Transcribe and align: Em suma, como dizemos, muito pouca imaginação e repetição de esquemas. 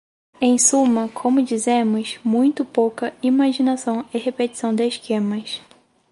Em 0.41 0.57
suma, 0.57 1.07
como 1.09 1.43
dizemos, 1.43 2.19
muito 2.23 2.65
pouca 2.65 3.13
imaginação 3.21 4.03
e 4.11 4.17
repetição 4.17 4.73
de 4.73 4.87
esquemas. 4.87 5.61